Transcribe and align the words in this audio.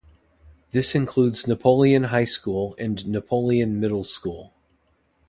This 0.71 0.95
includes 0.95 1.45
Napoleon 1.45 2.05
High 2.05 2.23
School 2.25 2.73
and 2.79 3.07
Napoleon 3.07 3.79
Middle 3.79 4.03
School. 4.03 4.51